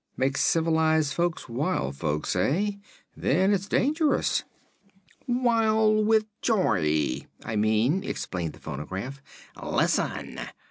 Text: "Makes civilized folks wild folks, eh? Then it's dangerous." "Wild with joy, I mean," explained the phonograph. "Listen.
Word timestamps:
"Makes 0.17 0.41
civilized 0.41 1.13
folks 1.13 1.47
wild 1.47 1.95
folks, 1.95 2.35
eh? 2.35 2.71
Then 3.15 3.53
it's 3.53 3.67
dangerous." 3.67 4.43
"Wild 5.27 6.07
with 6.07 6.25
joy, 6.41 7.27
I 7.45 7.55
mean," 7.55 8.03
explained 8.03 8.53
the 8.53 8.59
phonograph. 8.59 9.21
"Listen. 9.61 10.39